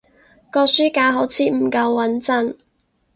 [0.49, 2.55] 個書架好似唔夠穏陣